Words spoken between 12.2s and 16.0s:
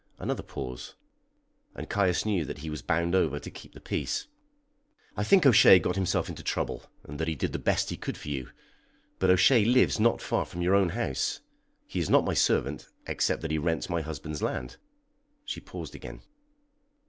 my servant, except that he rents my husband's land." She paused